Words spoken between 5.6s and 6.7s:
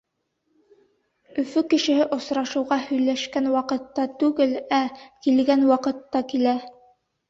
ваҡытта килә.